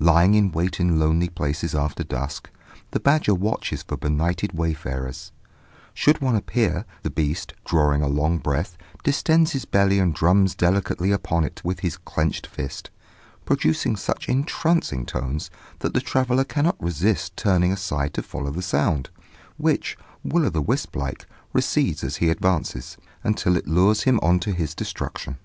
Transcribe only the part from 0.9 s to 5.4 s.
lonely places after dusk, the badger watches for benighted wayfarers: